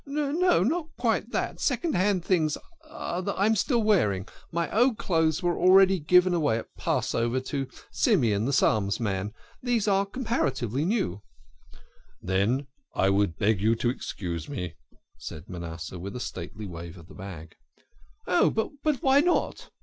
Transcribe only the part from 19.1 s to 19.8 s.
not